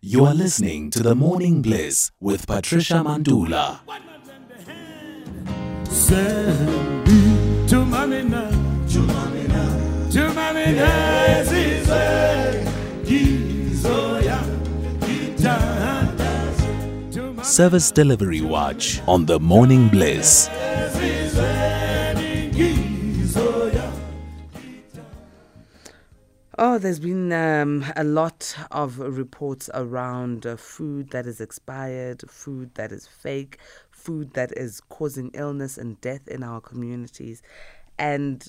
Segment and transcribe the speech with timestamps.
[0.00, 3.80] You are listening to the Morning Bliss with Patricia Mandula.
[17.42, 20.48] Service Delivery Watch on the Morning Bliss.
[26.60, 32.74] Oh, there's been um, a lot of reports around uh, food that is expired, food
[32.74, 33.58] that is fake,
[33.90, 37.42] food that is causing illness and death in our communities.
[37.96, 38.44] And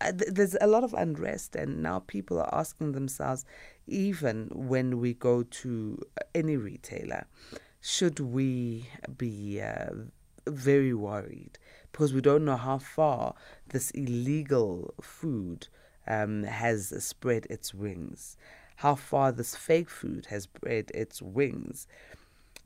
[0.00, 3.44] uh, th- there's a lot of unrest, and now people are asking themselves,
[3.88, 5.98] even when we go to
[6.34, 7.26] any retailer,
[7.80, 9.90] should we be uh,
[10.46, 11.58] very worried
[11.92, 13.34] because we don't know how far
[13.68, 15.68] this illegal food
[16.06, 18.36] um, has spread its wings,
[18.76, 21.86] how far this fake food has spread its wings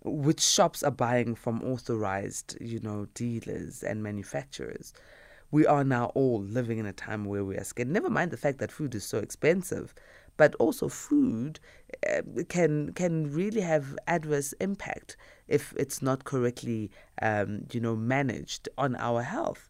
[0.05, 4.93] which shops are buying from authorized, you know, dealers and manufacturers.
[5.51, 7.88] We are now all living in a time where we are scared.
[7.88, 9.95] Never mind the fact that food is so expensive,
[10.37, 11.59] but also food
[12.09, 15.16] uh, can can really have adverse impact
[15.49, 19.68] if it's not correctly, um, you know, managed on our health.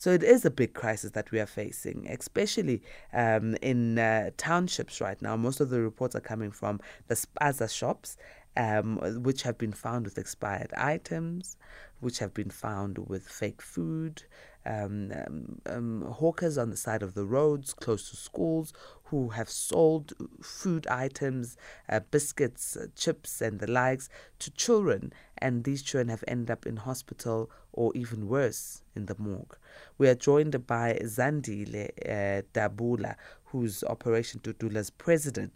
[0.00, 4.98] So it is a big crisis that we are facing, especially um, in uh, townships
[4.98, 5.36] right now.
[5.36, 8.16] Most of the reports are coming from the spaza shops,
[8.56, 11.58] um, which have been found with expired items,
[12.00, 14.22] which have been found with fake food,
[14.64, 18.72] um, um, um, hawkers on the side of the roads close to schools
[19.04, 21.58] who have sold food items,
[21.90, 26.66] uh, biscuits, uh, chips, and the likes to children, and these children have ended up
[26.66, 29.56] in hospital or even worse in the morgue.
[29.98, 35.52] We are joined by Zandile uh, Dabula, who's Operation Dudula's president,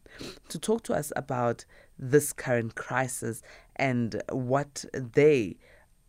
[0.48, 1.64] to talk to us about
[1.98, 3.42] this current crisis
[3.76, 5.56] and what they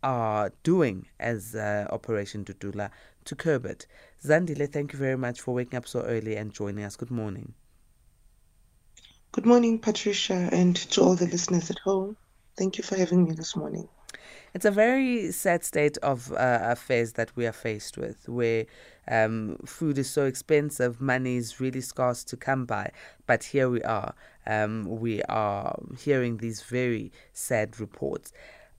[0.02, 2.90] are doing as uh, Operation Dudula
[3.24, 3.86] to curb it.
[4.24, 6.96] Zandile, thank you very much for waking up so early and joining us.
[6.96, 7.54] Good morning.
[9.32, 12.16] Good morning, Patricia, and to all the listeners at home.
[12.56, 13.88] Thank you for having me this morning.
[14.54, 18.66] It's a very sad state of uh, affairs that we are faced with, where
[19.08, 22.90] um, food is so expensive, money is really scarce to come by.
[23.26, 24.14] But here we are.
[24.46, 28.32] Um, we are hearing these very sad reports.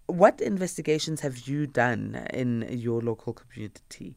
[0.08, 4.16] What investigations have you done in your local community?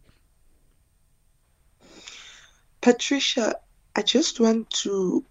[2.80, 3.56] Patricia,
[3.94, 5.24] I just want to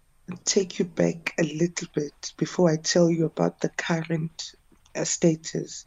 [0.45, 4.53] take you back a little bit before I tell you about the current
[5.05, 5.85] status.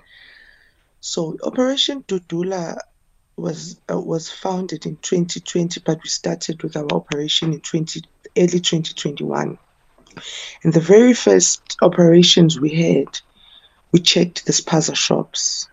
[1.01, 2.79] So, Operation Dudula
[3.37, 8.03] was uh, was founded in 2020, but we started with our operation in 20
[8.37, 9.59] early 2021.
[10.63, 13.21] And the very first operations we had,
[13.91, 15.69] we checked the spaza shops,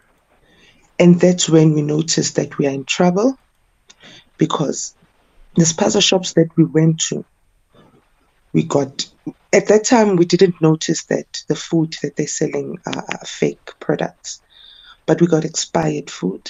[0.97, 3.37] and that's when we noticed that we are in trouble
[4.37, 4.95] because
[5.55, 7.25] the spaza shops that we went to,
[8.53, 9.09] we got
[9.53, 14.41] at that time we didn't notice that the food that they're selling are, fake products,
[15.05, 16.49] but we got expired food.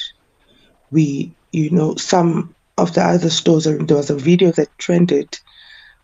[0.92, 3.66] We, you know, some of the other stores.
[3.66, 5.40] There was a video that trended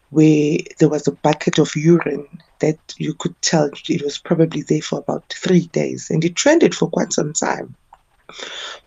[0.09, 2.27] where there was a bucket of urine
[2.59, 6.73] that you could tell it was probably there for about three days, and it trended
[6.73, 7.75] for quite some time.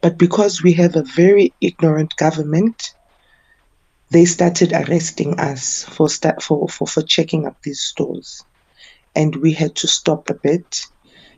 [0.00, 2.94] But because we have a very ignorant government,
[4.11, 8.45] they started arresting us for start for, for, for checking up these stores.
[9.15, 10.87] And we had to stop a bit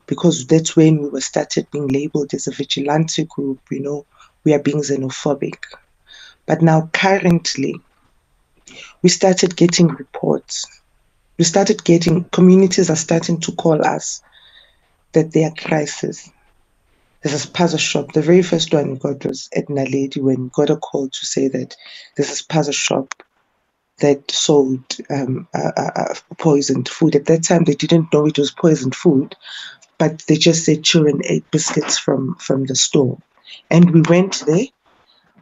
[0.07, 4.07] because that's when we were started being labeled as a vigilante group, you know,
[4.45, 5.57] we are being xenophobic.
[6.47, 7.81] But now currently
[9.03, 10.67] we started getting reports.
[11.39, 14.23] We started getting communities are starting to call us
[15.13, 16.31] that they are crisis.
[17.23, 18.13] There's a spaza shop.
[18.15, 21.27] The very first one we got was at Naledi when we got a call to
[21.27, 21.77] say that
[22.17, 23.15] there's a spaza shop
[24.01, 27.17] that sold um, uh, uh, poisoned food.
[27.17, 29.37] At that time, they didn't know it was poisoned food,
[29.99, 33.19] but they just said children ate biscuits from from the store,
[33.71, 34.67] and we went there.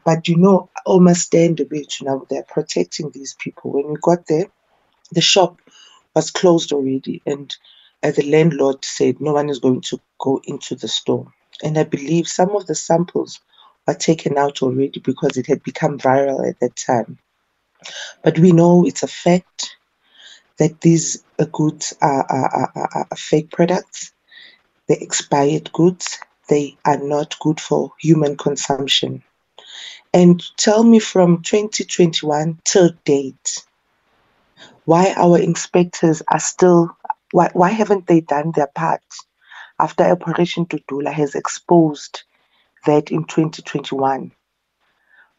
[0.04, 2.00] But you know, almost stand a bit.
[2.00, 3.72] You know, they're protecting these people.
[3.72, 4.46] When we got there,
[5.12, 5.60] the shop
[6.14, 7.54] was closed already, and
[8.02, 11.28] uh, the landlord said no one is going to go into the store
[11.62, 13.40] and I believe some of the samples
[13.86, 17.18] were taken out already because it had become viral at that time.
[18.22, 19.76] But we know it's a fact
[20.58, 24.12] that these uh, goods are, are, are, are fake products,
[24.86, 26.18] they're expired goods,
[26.48, 29.22] they are not good for human consumption.
[30.12, 33.64] And tell me from 2021 till date
[34.86, 36.96] why our inspectors are still
[37.32, 39.02] why, why haven't they done their part
[39.78, 42.22] after Operation Dudula has exposed
[42.86, 44.32] that in 2021?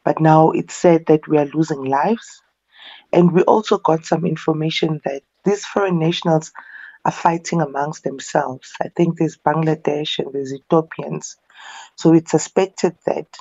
[0.04, 2.42] But now it's said that we are losing lives.
[3.12, 6.52] And we also got some information that these foreign nationals
[7.06, 8.74] are fighting amongst themselves.
[8.82, 11.38] I think there's Bangladesh and there's Ethiopians.
[11.96, 13.38] So it's suspected that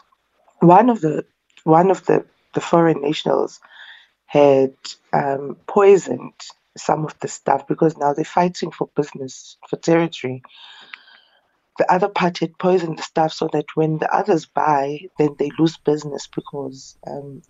[0.60, 1.24] one of the
[1.64, 2.24] one of the,
[2.54, 3.60] the foreign nationals
[4.26, 4.74] had
[5.12, 6.34] um, poisoned
[6.78, 10.42] some of the stuff because now they're fighting for business, for territory.
[11.78, 15.50] The other party had poisoned the stuff so that when the others buy, then they
[15.58, 17.42] lose business because, um,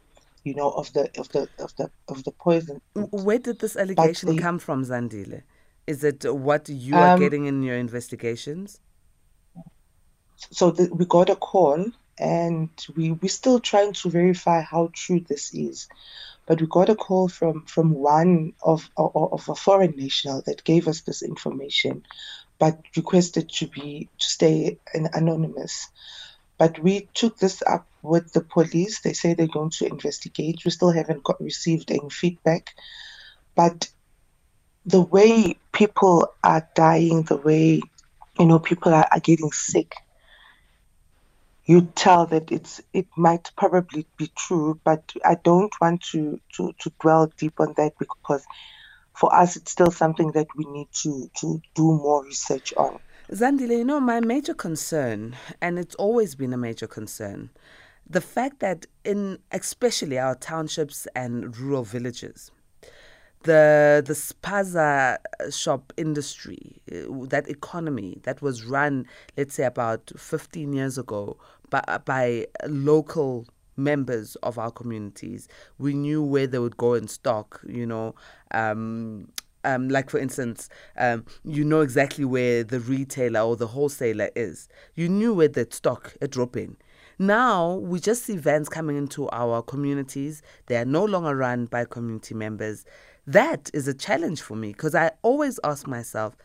[0.45, 2.81] you know, of the of the of the of the poison.
[2.95, 5.43] Where did this allegation they- come from, Zandile?
[5.87, 8.81] Is it what you are Um, getting in your investigations?
[10.37, 11.87] So the, we got a call,
[12.19, 15.89] and we we're still trying to verify how true this is.
[16.49, 20.89] But we got a call from from one of of, a foreign national that gave
[20.89, 22.05] us this information,
[22.59, 25.89] but requested to be to stay an anonymous.
[26.57, 29.03] But we took this up with the police.
[29.03, 30.65] They say they're going to investigate.
[30.65, 32.75] We still haven't got received any feedback.
[33.55, 33.91] But
[34.87, 37.83] the way people are dying, the way
[38.39, 39.93] you know people are, are getting sick,
[41.69, 46.73] you tell that it's it might probably be true, but I don't want to to
[46.81, 48.45] to dwell deep on that because
[49.15, 52.99] for us it's still something that we need to to do more research on.
[53.31, 57.51] Zandile, you know, my major concern, and it's always been a major concern,
[58.09, 62.51] the fact that in especially our townships and rural villages,
[63.43, 65.19] the the spaza
[65.51, 69.07] shop industry, uh, that economy that was run,
[69.37, 71.37] let's say about 15 years ago,
[71.71, 75.49] by, by local members of our communities.
[75.79, 78.15] We knew where they would go and stock, you know.
[78.51, 79.29] Um,
[79.65, 84.69] um, like for instance, um, you know exactly where the retailer or the wholesaler is.
[84.95, 86.77] You knew where that stock at dropping.
[87.19, 90.43] Now we just see vans coming into our communities.
[90.67, 92.85] They are no longer run by community members.
[93.27, 96.37] That is a challenge for me because I always ask myself,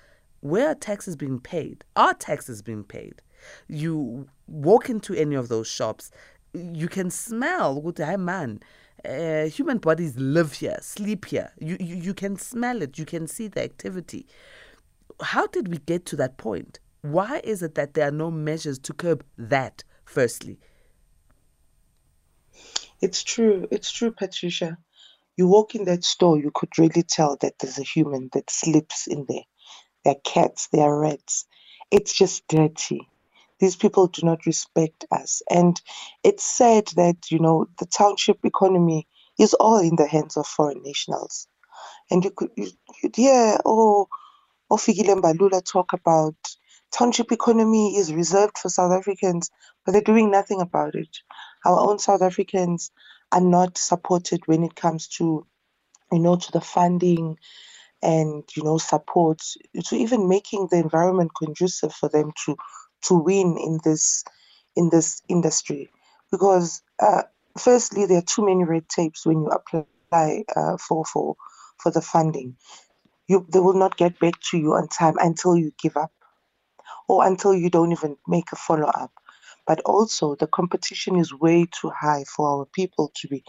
[0.42, 1.86] where are taxes being paid?
[1.96, 3.22] Are taxes being paid?
[3.68, 6.12] You walk into any of those shops,
[6.54, 8.62] you can smell what hey man.
[9.06, 11.52] Uh, human bodies live here, sleep here.
[11.60, 12.98] You, you you can smell it.
[12.98, 14.28] You can see the activity.
[15.22, 16.80] How did we get to that point?
[17.02, 19.84] Why is it that there are no measures to curb that?
[20.06, 20.60] Firstly,
[23.02, 23.68] It's true.
[23.72, 24.78] It's true, Patricia.
[25.38, 29.08] You walk in that store, you could really tell that there's a human that sleeps
[29.08, 29.44] in there.
[30.06, 31.46] There are cats, there are rats.
[31.92, 33.08] It's just dirty.
[33.64, 35.42] These people do not respect us.
[35.50, 35.82] And
[36.22, 39.08] it's sad that, you know, the township economy
[39.40, 41.48] is all in the hands of foreign nationals.
[42.12, 42.72] And you could you,
[43.02, 44.10] you'd hear, oh,
[44.70, 46.36] oh Ofikile Mbalula talk about
[46.92, 49.50] township economy is reserved for South Africans,
[49.86, 51.20] but they're doing nothing about it.
[51.66, 52.92] Our own South Africans
[53.32, 55.48] are not supported when it comes to,
[56.12, 57.38] you know, to the funding
[58.02, 59.42] and you know support
[59.86, 62.58] to even making the environment conducive for them to
[63.04, 64.24] to win in this
[64.76, 65.90] in this industry.
[66.32, 67.24] Because uh,
[67.58, 71.36] firstly there are too many red tapes when you apply uh, for for
[71.82, 72.58] for the funding.
[73.28, 76.12] You they will not get back to you on time until you give up
[77.08, 79.12] or until you don't even make a follow up
[79.66, 83.44] but also the competition is way too high for our people to be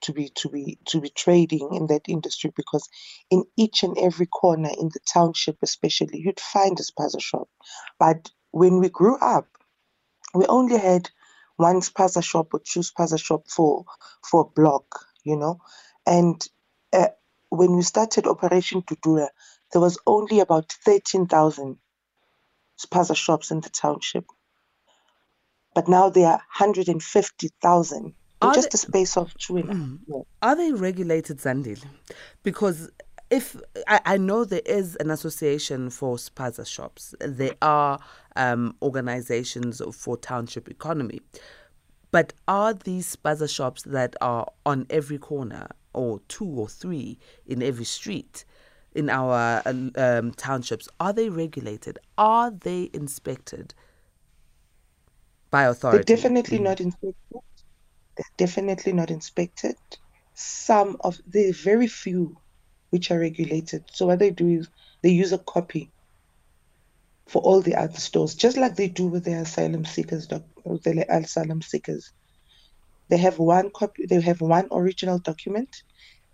[0.00, 2.88] to be to be to be trading in that industry because
[3.30, 7.48] in each and every corner in the township especially you'd find a spaza shop.
[7.98, 9.46] But when we grew up
[10.34, 11.08] we only had
[11.56, 13.84] one spaza shop or two spaza shop for
[14.22, 15.60] for a block you know
[16.06, 16.48] and
[16.92, 17.08] uh,
[17.50, 19.28] when we started operation Dudula,
[19.72, 21.76] there was only about 13,000
[22.78, 24.24] spaza shops in the township
[25.74, 29.74] but now there are 150,000 in Are just they- a space of two and a
[29.74, 30.24] half years.
[30.42, 31.84] are they regulated, Zandile?
[32.42, 32.90] Because
[33.30, 33.56] if
[33.86, 37.98] I, I know there is an association for spaza shops, there are
[38.36, 41.20] um, organizations for township economy,
[42.10, 47.62] but are these spaza shops that are on every corner or two or three in
[47.62, 48.44] every street
[48.94, 51.98] in our uh, um, townships are they regulated?
[52.16, 53.74] Are they inspected
[55.50, 56.04] by authority?
[56.04, 57.14] They're definitely not inspected.
[58.16, 59.76] They're definitely not inspected.
[60.34, 62.36] Some of the very few
[62.90, 63.84] which are regulated.
[63.92, 64.68] So what they do is
[65.02, 65.90] they use a copy
[67.28, 70.82] for all the other stores, just like they do with the asylum seekers, doc, with
[70.82, 72.10] the asylum seekers.
[73.10, 74.06] They have one copy.
[74.06, 75.68] They have one original document.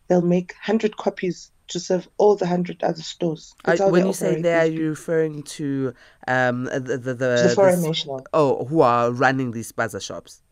[0.09, 3.53] They'll make hundred copies to serve all the hundred other stores.
[3.65, 5.95] Uh, when you say they, are you referring to
[6.29, 10.01] um, the the, the, the the foreign s- nationals oh who are running these spaza
[10.03, 10.43] shops?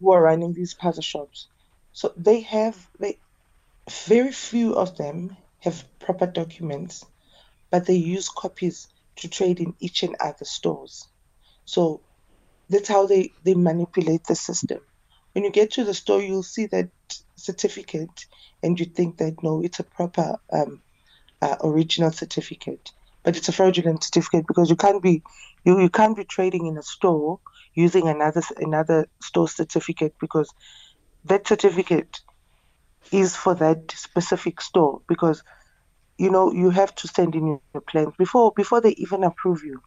[0.00, 1.48] who are running these plaza shops.
[1.92, 3.18] So they have they
[3.90, 7.04] very few of them have proper documents,
[7.70, 11.06] but they use copies to trade in each and other stores.
[11.64, 12.00] So
[12.68, 14.80] that's how they, they manipulate the system.
[15.32, 16.90] When you get to the store, you'll see that
[17.36, 18.26] certificate,
[18.62, 20.82] and you think that no, it's a proper um,
[21.40, 22.90] uh, original certificate,
[23.22, 25.22] but it's a fraudulent certificate because you can't be
[25.64, 27.40] you, you can't be trading in a store
[27.74, 30.52] using another another store certificate because
[31.24, 32.20] that certificate
[33.12, 35.42] is for that specific store because
[36.18, 38.14] you know you have to send in your plans.
[38.18, 39.80] Before before they even approve you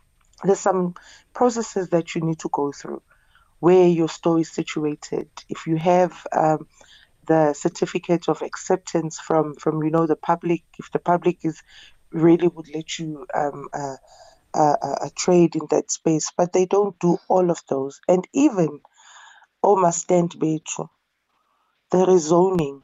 [0.44, 0.96] there's some
[1.34, 3.02] processes that you need to go through
[3.60, 5.30] where your store is situated.
[5.50, 6.68] If you have um,
[7.28, 11.62] the certificate of acceptance from from you know the public if the public is
[12.12, 13.98] really would let you um, uh,
[14.56, 18.02] uh, uh, trade in that space but they don't do all of those.
[18.08, 18.82] And even
[19.64, 20.88] oma stand bethu
[21.92, 22.82] the rezoning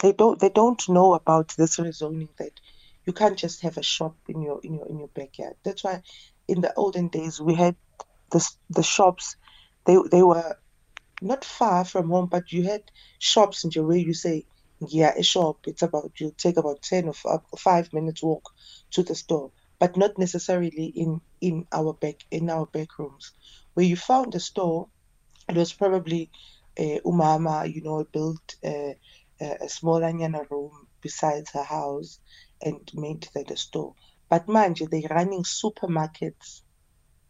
[0.00, 2.60] they don't they don't know about this rezoning that
[3.06, 5.54] you can't just have a shop in your in your in your backyard.
[5.64, 6.02] That's why
[6.48, 7.76] in the olden days we had
[8.32, 9.36] the the shops.
[9.86, 10.56] They they were
[11.22, 12.82] not far from home but you had
[13.20, 13.98] shops in your way.
[14.00, 14.46] You say
[14.88, 18.44] yeah a shop it's about you take about 10 or f- 5 minutes walk
[18.92, 23.32] to the store but not necessarily in in our back in our back rooms.
[23.74, 24.88] Where you found a store
[25.48, 26.30] it was probably
[26.78, 28.94] uh, umama, you know, built uh,
[29.40, 32.20] a, small anyana room besides her house
[32.62, 33.94] and made that a store.
[34.28, 36.62] But manje, they're running supermarkets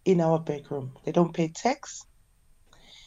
[0.04, 0.96] in our back room.
[1.04, 2.04] They don't pay tax,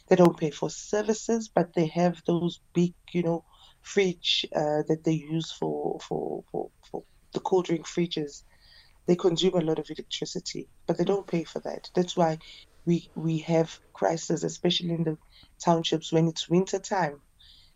[0.07, 3.45] they don't pay for services, but they have those big, you know,
[3.81, 8.43] fridge uh, that they use for, for, for, for the cold drink fridges.
[9.05, 11.89] They consume a lot of electricity, but they don't pay for that.
[11.93, 12.39] That's why
[12.85, 15.17] we we have crises, especially in the
[15.59, 17.21] townships when it's winter time.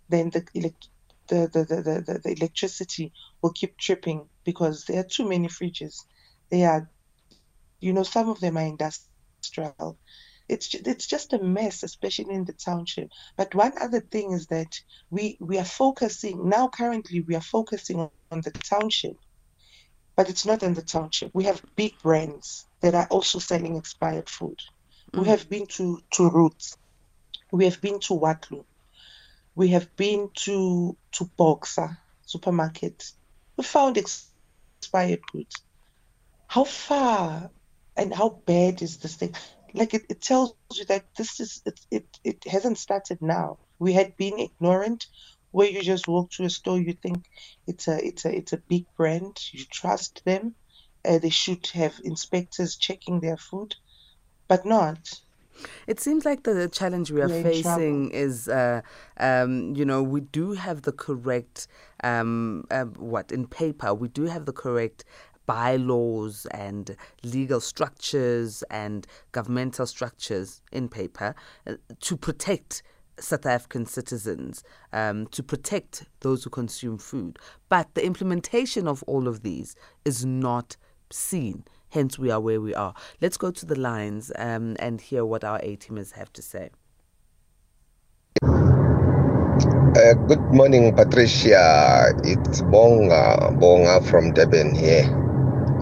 [0.09, 0.87] Then the elect
[1.27, 6.05] the, the, the, the, the, electricity will keep tripping because there are too many fridges.
[6.49, 6.89] They are,
[7.79, 9.97] you know, some of them are industrial.
[10.49, 13.09] It's it's just a mess, especially in the township.
[13.35, 14.79] But one other thing is that
[15.09, 16.69] we we are focusing now.
[16.69, 19.17] Currently, we are focusing on, on the township
[20.17, 21.33] but it's not in the township.
[21.33, 24.59] We have big brands that are also selling expired food.
[25.13, 25.27] We mm.
[25.27, 26.75] have been to, to Roots.
[27.51, 28.65] We have been to Watlu.
[29.57, 33.11] We have been to to Boxer supermarket.
[33.57, 35.55] We found expired goods.
[36.45, 37.49] How far
[37.95, 39.33] and how bad is this thing?
[39.73, 43.57] Like it, it tells you that this is it, it it hasn't started now.
[43.79, 45.07] We had been ignorant
[45.49, 47.25] where you just walk to a store, you think
[47.65, 50.53] it's a it's a it's a big brand, you trust them.
[51.03, 53.75] Uh, they should have inspectors checking their food,
[54.47, 55.19] but not.
[55.87, 58.81] It seems like the challenge we are facing is, uh,
[59.19, 61.67] um, you know, we do have the correct,
[62.03, 65.05] um, uh, what, in paper, we do have the correct
[65.45, 71.33] bylaws and legal structures and governmental structures in paper
[71.65, 72.83] uh, to protect
[73.19, 77.39] South African citizens, um, to protect those who consume food.
[77.69, 80.77] But the implementation of all of these is not
[81.11, 81.63] seen.
[81.89, 82.93] Hence, we are where we are.
[83.21, 86.69] Let's go to the lines um, and hear what our A teamers have to say.
[88.43, 92.13] Uh, good morning, Patricia.
[92.23, 95.05] It's Bonga, Bonga from Durban here.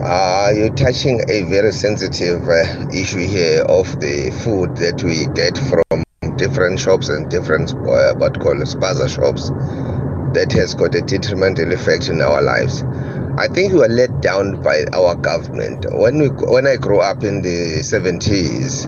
[0.03, 5.57] Uh, you're touching a very sensitive uh, issue here of the food that we get
[5.67, 6.03] from
[6.38, 9.50] different shops and different uh, what call spaza shops
[10.33, 12.83] that has got a detrimental effect in our lives.
[13.38, 15.86] I think we were let down by our government.
[15.92, 18.88] When we when I grew up in the 70s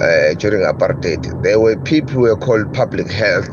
[0.00, 3.52] uh, during apartheid, there were people who were called public health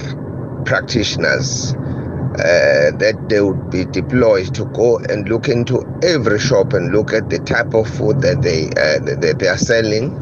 [0.66, 6.94] practitioners uh, that they would be deployed to go and look into every shop and
[6.94, 10.16] look at the type of food that they uh, that they are selling.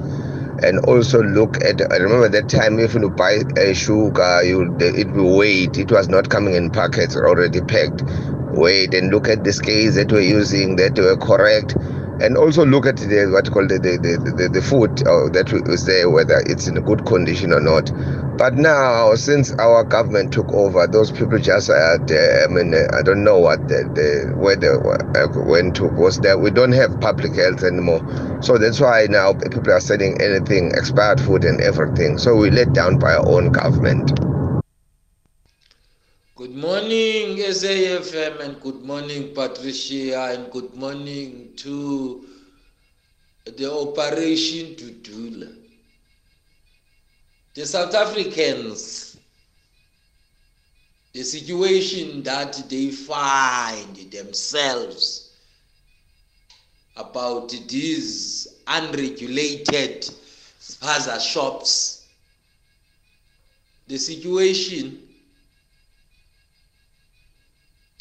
[0.63, 5.11] And also look at I remember that time if you buy a sugar you it
[5.11, 5.77] will wait.
[5.77, 8.03] It was not coming in packets already packed
[8.53, 11.75] wait and look at the scales that we're using that were correct.
[12.21, 15.51] And also look at the what you call the the, the, the, food uh, that
[15.67, 17.91] was there whether it's in a good condition or not.
[18.37, 22.87] But now since our government took over those people just had uh, i mean uh,
[22.93, 25.87] i don't know what the, the where they uh, went to.
[25.87, 28.01] Was there we don't have public health anymore.
[28.43, 32.19] So that's why now people are selling anything expired food and everything.
[32.19, 34.11] So we let down by our own government
[36.51, 42.27] Good morning, SAFM, and good morning, Patricia, and good morning to
[43.45, 45.55] the Operation Dudula.
[47.53, 49.15] The South Africans,
[51.13, 55.31] the situation that they find themselves
[56.97, 60.09] about these unregulated
[60.59, 62.07] spaza shops,
[63.87, 65.00] the situation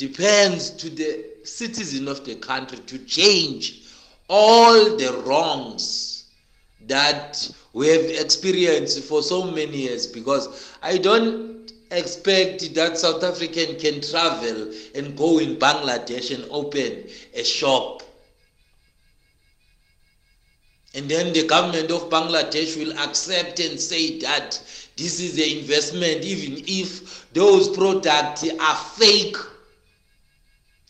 [0.00, 3.82] depends to the citizen of the country to change
[4.30, 6.24] all the wrongs
[6.86, 10.06] that we have experienced for so many years.
[10.06, 17.04] Because i don't expect that south african can travel and go in bangladesh and open
[17.34, 18.02] a shop.
[20.94, 24.52] And then the government of bangladesh will accept and say that
[24.96, 29.36] this is the investment even if those products are fake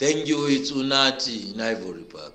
[0.00, 0.47] Thank you.
[0.47, 2.33] It's Unati in Ivory Park.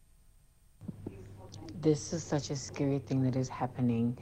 [1.82, 4.16] This is such a scary thing that is happening.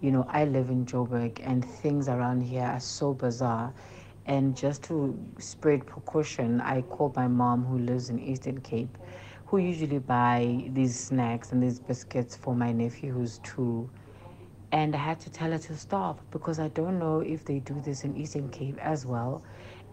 [0.00, 3.72] You know, I live in Joburg and things around here are so bizarre.
[4.26, 8.98] And just to spread precaution, I called my mom who lives in Eastern Cape,
[9.46, 13.88] who usually buy these snacks and these biscuits for my nephew who's two.
[14.72, 17.80] And I had to tell her to stop because I don't know if they do
[17.84, 19.44] this in Eastern Cape as well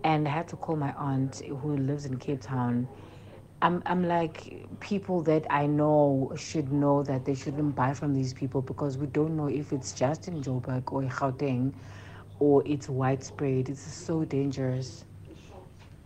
[0.05, 2.87] and I had to call my aunt who lives in Cape Town.
[3.63, 8.31] I'm, I'm like, people that I know should know that they shouldn't buy from these
[8.31, 11.73] people because we don't know if it's just in Joburg or Gauteng
[12.37, 13.67] or it's widespread.
[13.67, 15.05] It's so dangerous.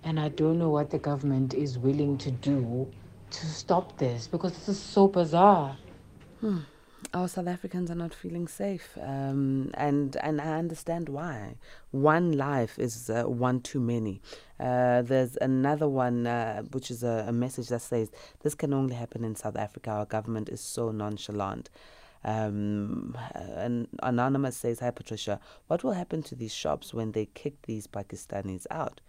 [0.05, 2.87] And I don't know what the government is willing to do
[3.31, 5.75] to stop this because this is so bizarre.
[6.39, 6.59] Hmm.
[7.11, 11.55] Our South Africans are not feeling safe, um, and and I understand why.
[11.89, 14.21] One life is uh, one too many.
[14.59, 18.11] Uh, there's another one uh, which is a, a, message that says
[18.43, 19.89] this can only happen in South Africa.
[19.89, 21.71] Our government is so nonchalant.
[22.23, 27.63] Um, and anonymous says, "Hi Patricia, what will happen to these shops when they kick
[27.63, 29.01] these Pakistanis out?"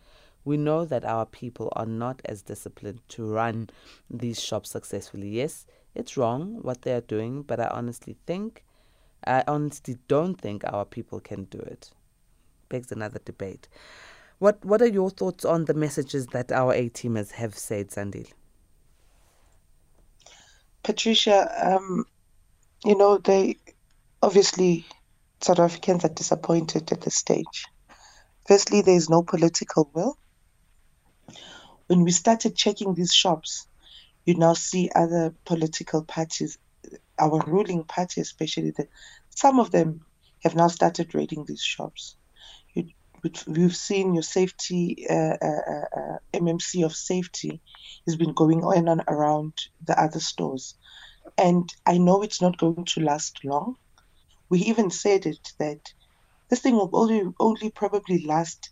[0.42, 3.68] We know that our people are not as disciplined to run
[4.08, 5.28] these shops successfully.
[5.28, 8.64] Yes, it's wrong what they are doing, but I honestly think,
[9.26, 11.90] I honestly don't think our people can do it.
[12.68, 13.68] Begs another debate.
[14.38, 18.32] What What are your thoughts on the messages that our A teamers have said, Zandile?
[20.82, 22.04] Patricia, um,
[22.84, 23.58] you know, they
[24.22, 24.86] obviously
[25.40, 27.66] South Africans are disappointed at this stage.
[28.46, 30.16] Firstly, there is no political will.
[31.86, 33.66] When we started checking these shops,
[34.30, 36.56] you now see other political parties,
[37.18, 38.86] our ruling party especially, the,
[39.30, 40.04] some of them
[40.44, 42.14] have now started raiding these shops.
[42.74, 42.84] You,
[43.48, 47.60] we've seen your safety, uh, uh, uh, uh MMC of safety
[48.06, 50.76] has been going on and around the other stores.
[51.36, 53.76] And I know it's not going to last long.
[54.48, 55.92] We even said it that
[56.48, 58.70] this thing will only, only probably last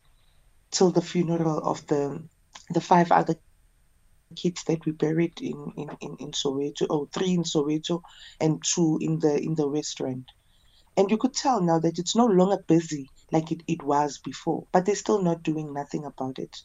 [0.70, 2.22] till the funeral of the
[2.70, 3.34] the five other
[4.36, 8.02] kids that we buried in, in, in, in Soweto, oh, three in Soweto
[8.40, 10.30] and two in the in the restaurant.
[10.96, 14.66] And you could tell now that it's no longer busy like it, it was before,
[14.72, 16.56] but they're still not doing nothing about it.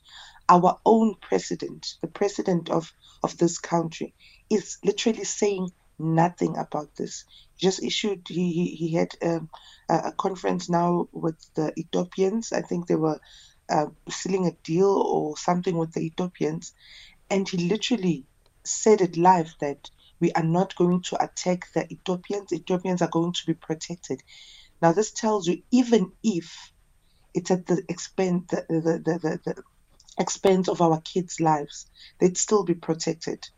[0.49, 4.15] Our own president, the president of, of this country,
[4.49, 7.26] is literally saying nothing about this.
[7.58, 9.49] He just issued, he, he, he had um,
[9.88, 12.52] a, a conference now with the Ethiopians.
[12.52, 13.19] I think they were
[13.69, 16.73] uh, sealing a deal or something with the Ethiopians
[17.34, 18.26] and he literally
[18.63, 22.54] said it live that we are not going to attack the Ethiopians.
[22.54, 24.22] Ethiopians are going to be protected.
[24.84, 26.72] Now, this tells you even if
[27.34, 29.63] it's at the expense the, the, the, the,
[30.19, 31.88] expense of our kids' lives,
[32.19, 33.50] they'd still be protected.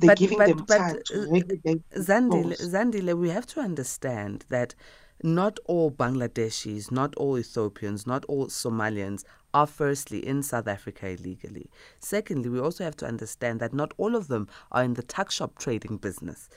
[0.00, 1.82] They're but, giving but, them but, time to uh, regulate.
[1.96, 4.74] Uh, Zandile, Zandile, we have to understand that
[5.22, 11.70] not all Bangladeshis, not all Ethiopians, not all Somalians are firstly in South Africa illegally.
[12.00, 15.30] Secondly, we also have to understand that not all of them are in the tuck
[15.30, 16.48] shop trading business.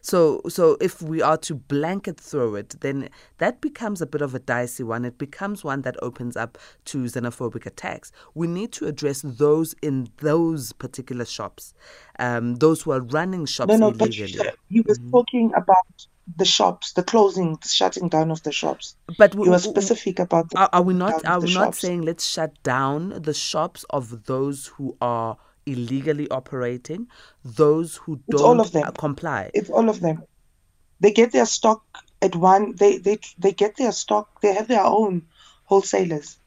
[0.00, 3.08] So, so if we are to blanket throw it, then
[3.38, 5.04] that becomes a bit of a dicey one.
[5.04, 8.12] It becomes one that opens up to xenophobic attacks.
[8.34, 11.74] We need to address those in those particular shops,
[12.18, 14.34] um, those who are running shops no, no, illegally.
[14.36, 15.10] But he was mm-hmm.
[15.10, 18.96] talking about the shops, the closing, the shutting down of the shops.
[19.18, 20.52] But you were specific about.
[20.56, 21.24] are, are, we not?
[21.24, 27.08] Are we not saying let's shut down the shops of those who are illegally operating,
[27.44, 28.92] those who it's don't all of uh, them.
[28.94, 29.50] comply?
[29.54, 30.24] It's all of them.
[31.00, 31.82] They get their stock
[32.20, 32.74] at one.
[32.76, 34.40] They they they get their stock.
[34.40, 35.26] They have their own
[35.64, 36.39] wholesalers.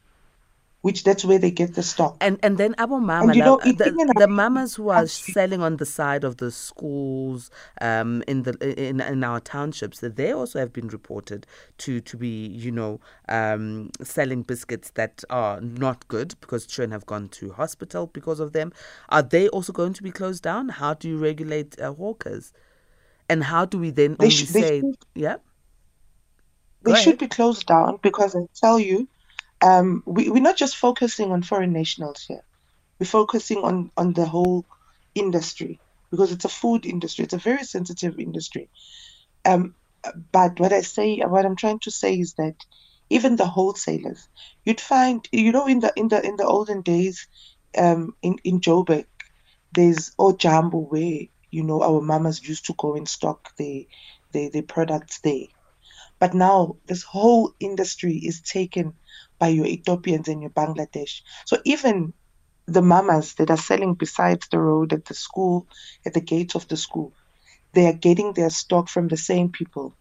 [0.84, 2.18] Which that's where they get the stock.
[2.22, 3.86] And and then Abo Mama, and, you know, it- the,
[4.18, 7.50] the mamas who are selling on the side of the schools
[7.82, 8.54] um, in the
[8.90, 11.48] in, in our townships, that they also have been reported
[11.80, 17.06] to to be you know um, selling biscuits that are not good because children have
[17.06, 18.74] gone to hospital because of them.
[19.10, 20.70] Are they also going to be closed down?
[20.70, 22.54] How do you regulate uh, hawkers?
[23.30, 25.38] And how do we then They only sh- they say, should- yeah?
[26.84, 29.08] they should be closed down because I tell you,
[29.64, 32.44] um, we, we're not just focusing on foreign nationals here.
[33.00, 34.66] We're focusing on, on the whole
[35.16, 37.24] industry because it's a food industry.
[37.26, 38.70] It's a very sensitive industry.
[39.46, 39.76] Um,
[40.34, 42.56] but what I say, what I'm trying to say is that
[43.10, 44.28] even the wholesalers,
[44.66, 47.28] you'd find, you know, in the in the in the olden days,
[47.78, 49.06] um, in in Joburg,
[49.74, 51.22] there's Ojambo where
[51.52, 53.88] you know our mamas used to go and stock the
[54.34, 55.48] the, the products there.
[56.20, 58.94] But now this whole industry is taken
[59.44, 61.22] by your Ethiopians and your Bangladesh.
[61.44, 62.14] So even
[62.66, 65.68] the mamas that are selling besides the road at the school,
[66.06, 67.12] at the gates of the school,
[67.74, 69.94] they are getting their stock from the same people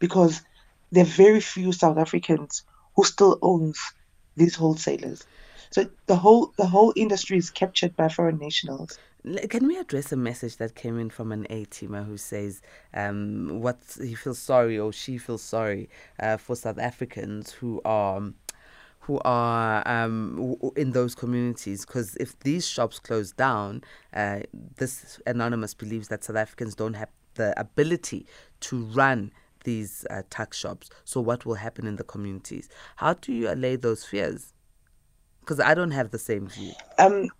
[0.00, 0.42] because
[0.92, 2.62] there are very few South Africans
[2.94, 3.78] who still owns
[4.36, 5.24] these wholesalers.
[5.70, 8.98] So the whole the whole industry is captured by foreign nationals.
[9.48, 12.60] Can we address a message that came in from an A-teamer who says
[12.92, 18.22] um, what he feels sorry or she feels sorry uh, for South Africans who are
[19.00, 23.82] who are um, in those communities because if these shops close down,
[24.14, 24.40] uh,
[24.76, 28.26] this anonymous believes that South Africans don't have the ability
[28.60, 29.32] to run
[29.64, 30.90] these uh, tuck shops.
[31.04, 32.68] So what will happen in the communities?
[32.96, 34.52] How do you allay those fears?
[35.40, 36.74] Because I don't have the same view.
[36.98, 37.30] Um,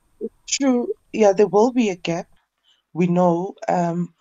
[0.48, 0.88] true.
[1.12, 2.28] Yeah, there will be a gap.
[2.92, 3.54] We know.
[3.68, 4.14] Um,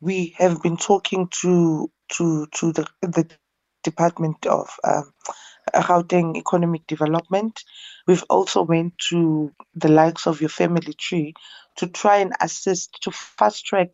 [0.00, 3.28] we have been talking to to to the the
[3.82, 5.12] Department of um,
[5.82, 7.62] Gauteng Economic Development.
[8.06, 11.34] We've also went to the likes of your family tree
[11.76, 13.88] to try and assist to fast track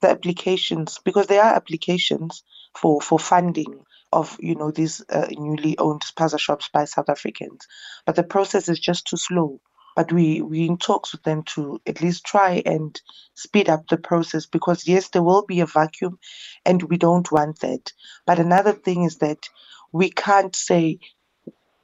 [0.00, 2.42] the applications because there are applications
[2.76, 7.66] for for funding of you know these uh, newly owned spaza shops by South Africans,
[8.06, 9.60] but the process is just too slow.
[9.96, 12.98] But we we in talks with them to at least try and
[13.34, 16.18] speed up the process because yes, there will be a vacuum,
[16.64, 17.92] and we don't want that.
[18.24, 19.48] But another thing is that
[19.92, 21.00] we can't say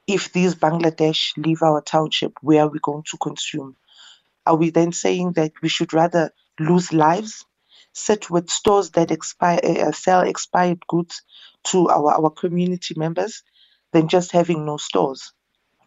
[0.07, 3.75] if these Bangladesh leave our township, where are we going to consume?
[4.45, 7.45] Are we then saying that we should rather lose lives,
[7.93, 11.23] sit with stores that expire, uh, sell expired goods
[11.65, 13.43] to our, our community members,
[13.93, 15.33] than just having no stores?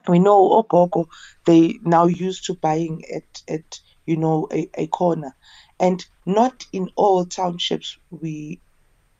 [0.08, 1.06] We know Ogogo,
[1.44, 5.36] they now used to buying at, at you know, a, a corner.
[5.78, 8.60] And not in all townships we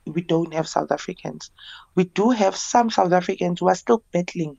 [0.07, 1.51] we don't have South Africans.
[1.95, 4.57] We do have some South Africans who are still battling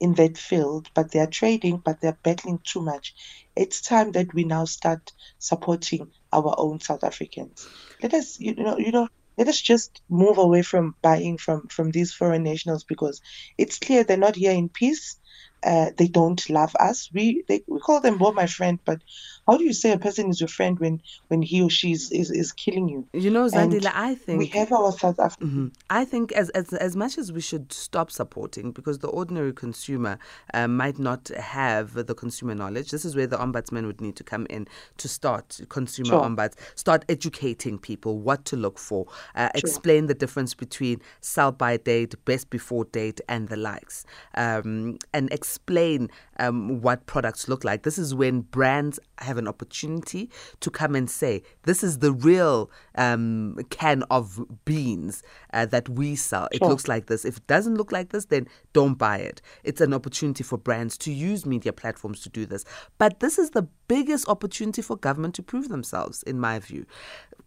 [0.00, 3.14] in that field, but they are trading, but they're battling too much.
[3.56, 7.68] It's time that we now start supporting our own South Africans.
[8.02, 9.08] Let us, you know, you know,
[9.38, 13.20] let us just move away from buying from from these foreign nationals because
[13.58, 15.19] it's clear they're not here in peace.
[15.62, 17.10] Uh, they don't love us.
[17.12, 19.00] We they, we call them well, my friend, but
[19.46, 22.10] how do you say a person is your friend when when he or she is
[22.12, 23.06] is, is killing you?
[23.12, 25.50] You know, And Zandile, I think we have our South African.
[25.50, 25.74] Mhm.
[25.90, 30.18] I think as, as as much as we should stop supporting, because the ordinary consumer
[30.54, 32.90] uh, might not have the consumer knowledge.
[32.90, 34.66] This is where the ombudsman would need to come in
[34.98, 36.22] to start consumer Sure.
[36.22, 41.76] ombuds, start educating people what to look for, uh, explain the difference between sell by
[41.76, 44.04] date, best before date, and the likes,
[44.36, 46.08] um, and explain
[46.40, 47.82] um, what products look like.
[47.82, 52.70] This is when brands have an opportunity to come and say, "This is the real
[52.96, 55.22] um, can of beans
[55.52, 56.48] uh, that we sell.
[56.50, 57.24] It looks like this.
[57.24, 60.96] If it doesn't look like this, then don't buy it." It's an opportunity for brands
[60.98, 62.64] to use media platforms to do this.
[62.98, 66.86] But this is the biggest opportunity for government to prove themselves, in my view.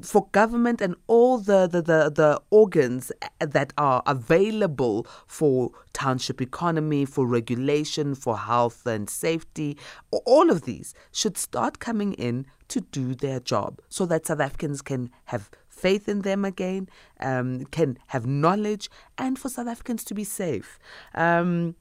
[0.01, 6.41] For government and all the, the, the, the organs uh, that are available for township
[6.41, 9.77] economy, for regulation, for health and safety,
[10.11, 14.81] all of these should start coming in to do their job so that South Africans
[14.81, 16.87] can have faith in them again,
[17.19, 20.79] um, can have knowledge, and for South Africans to be safe.
[21.13, 21.75] Um,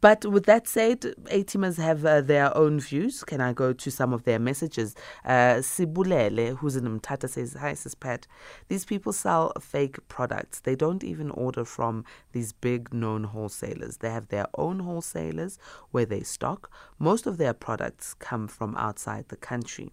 [0.00, 3.24] but with that said, A-teamers have uh, their own views.
[3.24, 4.94] Can I go to some of their messages?
[5.24, 8.26] Uh, Sibulele, who's in Mthatha, says, Hi, Sis Pat.
[8.68, 10.60] These people sell fake products.
[10.60, 13.98] They don't even order from these big known wholesalers.
[13.98, 15.58] They have their own wholesalers
[15.90, 16.70] where they stock.
[16.98, 19.90] Most of their products come from outside the country.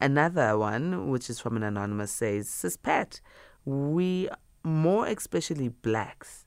[0.00, 3.20] Another one, which is from an anonymous, says, Sis Pat,
[3.64, 4.28] we,
[4.64, 6.46] more especially blacks,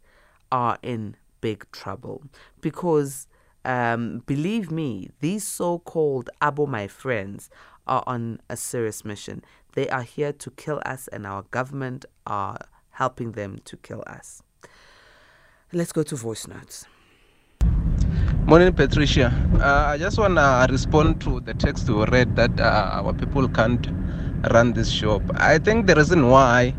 [0.51, 2.23] are in big trouble
[2.61, 3.27] because
[3.63, 7.51] Um, believe me, these so called Abo, my friends,
[7.85, 9.43] are on a serious mission.
[9.73, 12.57] They are here to kill us, and our government are
[12.89, 14.41] helping them to kill us.
[15.71, 16.87] Let's go to voice notes.
[18.47, 19.29] Morning, Patricia.
[19.61, 23.47] Uh, I just want to respond to the text you read that uh, our people
[23.47, 23.85] can't
[24.51, 25.21] run this shop.
[25.35, 26.73] I think the reason why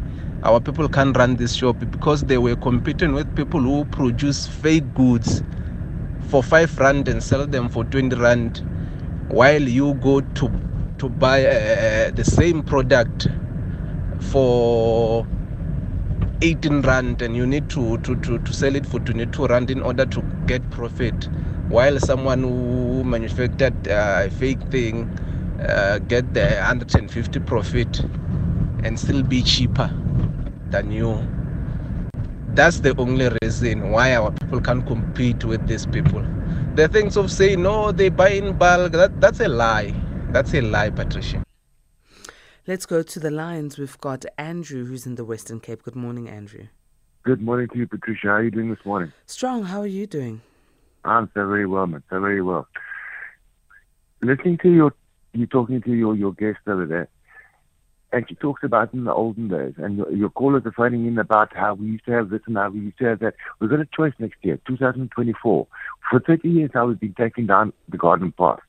[0.44, 4.92] our people can't run this shop because they were competing with people who produce fake
[4.94, 5.42] goods
[6.28, 8.64] for 5 rand and sell them for 20 rand
[9.28, 10.50] while you go to
[10.98, 13.28] to buy uh, the same product
[14.30, 15.26] for
[16.42, 19.80] 18 rand and you need to, to, to, to sell it for 22 rand in
[19.80, 21.28] order to get profit
[21.68, 25.04] while someone who manufactured uh, a fake thing
[25.68, 28.00] uh, get the 150 profit
[28.84, 29.88] and still be cheaper
[30.72, 31.12] than you
[32.54, 36.24] that's the only reason why our people can't compete with these people
[36.74, 39.94] the things of saying no they buy in bulk that, that's a lie
[40.30, 41.42] that's a lie patricia
[42.64, 43.76] Let's go to the lines.
[43.76, 45.82] We've got Andrew, who's in the Western Cape.
[45.82, 46.68] Good morning, Andrew.
[47.24, 48.28] Good morning to you, Patricia.
[48.28, 49.12] How are you doing this morning?
[49.26, 50.42] Strong, how are you doing?
[51.04, 52.04] I'm so very well, man.
[52.08, 52.68] So very well.
[54.20, 54.94] Listening to your
[55.32, 57.08] you talking to your your guest over there,
[58.12, 61.18] and she talks about in the olden days, and your, your callers are phoning in
[61.18, 63.34] about how we used to have this and how we used to have that.
[63.58, 65.66] We've got a choice next year, 2024.
[66.10, 68.60] For 30 years now, we've been taking down the garden path.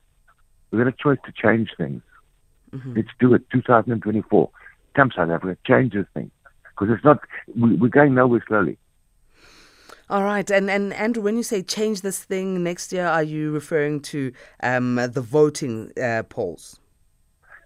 [0.70, 2.02] We've got a choice to change things.
[2.96, 4.50] Let's do it, 2024.
[4.96, 6.30] Come South Africa, change this thing.
[6.70, 7.20] Because it's not,
[7.54, 8.78] we, we're going nowhere slowly.
[10.10, 13.52] All right, and and Andrew, when you say change this thing next year, are you
[13.52, 16.78] referring to um, the voting uh, polls?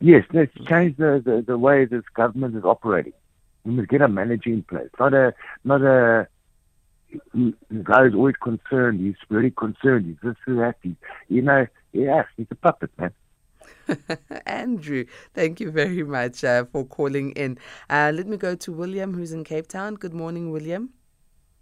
[0.00, 3.14] Yes, let's change the, the, the way this government is operating.
[3.64, 5.34] We must get a manager in place, not a
[5.64, 6.28] not a
[7.32, 9.00] the guy is always concerned.
[9.00, 10.06] He's very concerned.
[10.06, 10.76] He's this, he's that.
[10.82, 10.94] He's,
[11.28, 13.12] you know, yes, he's a puppet, man.
[14.46, 17.58] Andrew, thank you very much uh, for calling in.
[17.88, 19.94] Uh, let me go to William, who's in Cape Town.
[19.94, 20.90] Good morning, William.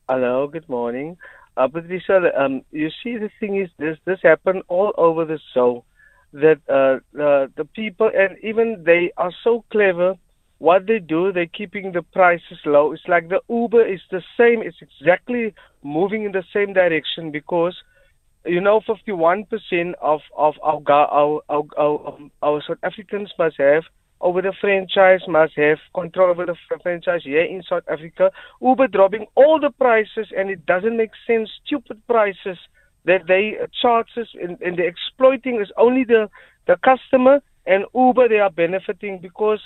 [0.09, 1.17] Hello, good morning.
[1.57, 5.85] Uh, Patricia, um, you see, the thing is, this this happened all over the show.
[6.43, 10.15] That uh, the the people and even they are so clever.
[10.59, 12.93] What they do, they're keeping the prices low.
[12.93, 14.63] It's like the Uber is the same.
[14.63, 17.75] It's exactly moving in the same direction because
[18.47, 23.85] you know, 51% of of our our our, our, um, our South Africans must have
[24.21, 28.31] over the franchise, must have control over the franchise here in South Africa.
[28.63, 31.51] Uber dropping all the prices, and it doesn't make sense.
[31.67, 32.59] Stupid prices
[33.07, 36.29] that they charge us, and, and they're exploiting is only the
[36.67, 38.29] the customer and Uber.
[38.29, 39.61] They are benefiting because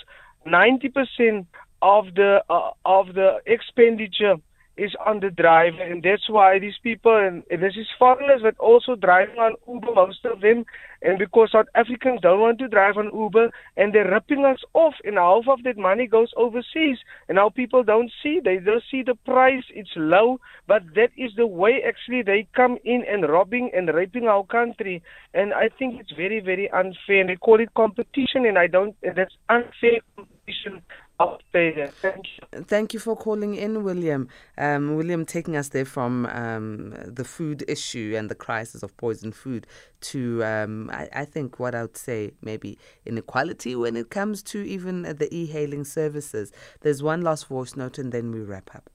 [0.47, 1.45] 90%
[1.81, 4.35] of the uh, of the expenditure
[4.77, 8.57] is on the driver, and that's why these people, and, and this is foreigners, but
[8.57, 10.65] also driving on Uber, most of them,
[11.01, 14.93] and because South Africans don't want to drive on Uber, and they're ripping us off,
[15.03, 19.03] and half of that money goes overseas, and now people don't see, they don't see
[19.03, 23.71] the price, it's low, but that is the way actually they come in and robbing
[23.75, 25.03] and raping our country,
[25.33, 28.95] and I think it's very, very unfair, and they call it competition, and I don't,
[29.03, 30.81] and that's unfair competition.
[32.01, 32.63] Thank you.
[32.65, 34.27] Thank you for calling in, William.
[34.57, 39.31] Um, William taking us there from um, the food issue and the crisis of poison
[39.31, 39.67] food
[40.01, 44.59] to, um, I, I think, what I would say maybe inequality when it comes to
[44.63, 46.51] even the e hailing services.
[46.81, 48.89] There's one last voice note and then we wrap up.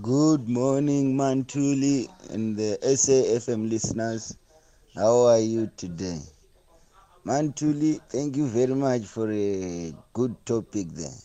[0.00, 4.36] Good morning, Mantuli and the SAFM listeners.
[4.94, 6.20] How are you today?
[7.26, 11.18] Mantuli, thank you very much for a good topic there.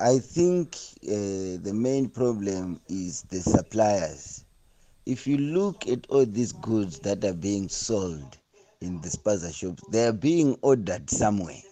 [0.00, 4.44] I think uh, the main problem is the suppliers.
[5.06, 8.38] If you look at all these goods that are being sold
[8.80, 11.62] in the spaza shops, they are being ordered somewhere.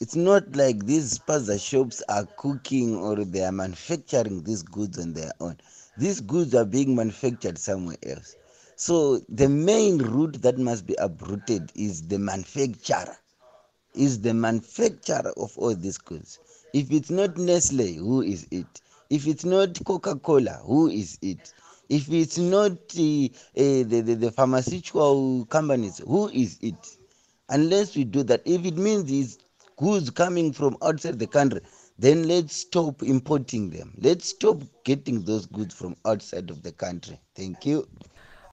[0.00, 5.12] It's not like these spaza shops are cooking or they are manufacturing these goods on
[5.14, 5.58] their own.
[5.96, 8.36] These goods are being manufactured somewhere else.
[8.80, 13.16] So the main root that must be uprooted is the manufacturer,
[13.92, 16.38] is the manufacturer of all these goods.
[16.72, 18.80] If it's not Nestle, who is it?
[19.10, 21.52] If it's not Coca-Cola, who is it?
[21.88, 26.98] If it's not uh, uh, the, the, the pharmaceutical companies, who is it?
[27.48, 29.38] Unless we do that, if it means it's
[29.76, 31.62] goods coming from outside the country,
[31.98, 33.92] then let's stop importing them.
[34.00, 37.18] Let's stop getting those goods from outside of the country.
[37.34, 37.88] Thank you.